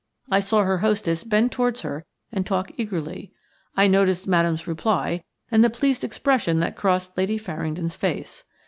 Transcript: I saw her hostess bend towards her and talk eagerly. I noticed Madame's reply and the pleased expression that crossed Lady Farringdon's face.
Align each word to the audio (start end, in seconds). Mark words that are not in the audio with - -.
I 0.31 0.39
saw 0.39 0.63
her 0.63 0.79
hostess 0.79 1.23
bend 1.23 1.51
towards 1.51 1.81
her 1.83 2.07
and 2.31 2.43
talk 2.43 2.71
eagerly. 2.75 3.33
I 3.77 3.85
noticed 3.85 4.25
Madame's 4.27 4.65
reply 4.65 5.23
and 5.51 5.63
the 5.63 5.69
pleased 5.69 6.03
expression 6.03 6.59
that 6.59 6.75
crossed 6.75 7.15
Lady 7.19 7.37
Farringdon's 7.37 7.97
face. 7.97 8.43